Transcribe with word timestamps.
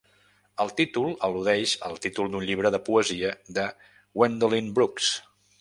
El 0.63 0.71
títol 0.79 1.11
al·ludeix 1.27 1.75
al 1.89 2.01
títol 2.07 2.33
d'un 2.37 2.47
llibre 2.47 2.73
de 2.77 2.81
poesia 2.89 3.37
de 3.59 3.69
Gwendolyn 4.17 4.77
Brooks. 4.81 5.17